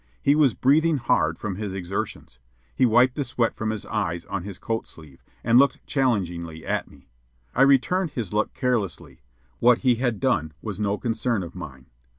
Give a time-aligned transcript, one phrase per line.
[0.23, 2.39] He was breathing hard from his exertions.
[2.75, 6.89] He wiped the sweat from his eyes on his coat sleeve, and looked challengingly at
[6.89, 7.07] me.
[7.53, 9.21] I returned his look carelessly;
[9.59, 11.85] what he had done was no concern of mine.